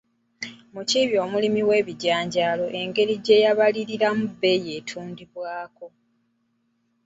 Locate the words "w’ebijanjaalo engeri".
1.69-3.15